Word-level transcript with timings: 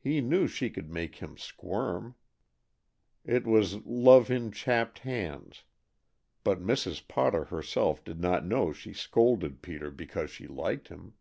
He 0.00 0.22
knew 0.22 0.46
she 0.46 0.70
could 0.70 0.90
make 0.90 1.16
him 1.16 1.36
squirm. 1.36 2.14
It 3.22 3.46
was 3.46 3.84
Love 3.84 4.30
in 4.30 4.50
Chapped 4.50 5.00
Hands, 5.00 5.62
but 6.42 6.58
Mrs. 6.62 7.06
Potter 7.06 7.44
herself 7.44 8.02
did 8.02 8.18
not 8.18 8.46
know 8.46 8.72
she 8.72 8.94
scolded 8.94 9.60
Peter 9.60 9.90
because 9.90 10.30
she 10.30 10.46
liked 10.46 10.88
him. 10.88 11.12